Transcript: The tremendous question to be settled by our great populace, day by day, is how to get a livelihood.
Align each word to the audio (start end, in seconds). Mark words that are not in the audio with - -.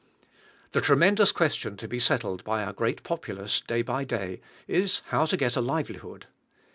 The 0.71 0.81
tremendous 0.81 1.31
question 1.31 1.77
to 1.77 1.87
be 1.87 1.99
settled 1.99 2.43
by 2.43 2.63
our 2.63 2.73
great 2.73 3.03
populace, 3.03 3.61
day 3.67 3.83
by 3.83 4.03
day, 4.03 4.41
is 4.67 5.03
how 5.09 5.27
to 5.27 5.37
get 5.37 5.55
a 5.55 5.61
livelihood. 5.61 6.25